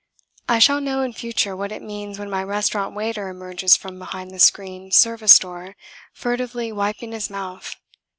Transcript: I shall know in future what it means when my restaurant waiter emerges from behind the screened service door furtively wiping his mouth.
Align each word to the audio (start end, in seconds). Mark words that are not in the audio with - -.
I 0.49 0.57
shall 0.57 0.81
know 0.81 1.03
in 1.03 1.13
future 1.13 1.55
what 1.55 1.71
it 1.71 1.83
means 1.83 2.17
when 2.17 2.27
my 2.27 2.41
restaurant 2.43 2.95
waiter 2.95 3.29
emerges 3.29 3.75
from 3.75 3.99
behind 3.99 4.31
the 4.31 4.39
screened 4.39 4.95
service 4.95 5.37
door 5.37 5.75
furtively 6.11 6.71
wiping 6.71 7.11
his 7.11 7.29
mouth. 7.29 7.75